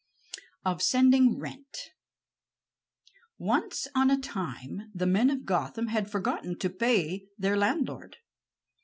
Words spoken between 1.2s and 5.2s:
RENT Once on a time the